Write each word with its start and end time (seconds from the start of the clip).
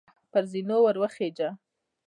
پر 0.31 0.43
زینو 0.51 0.77
وروخیژه! 0.83 1.49